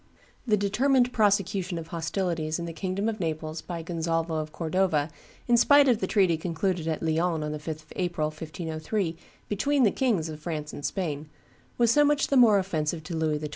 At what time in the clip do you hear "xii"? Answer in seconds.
13.37-13.49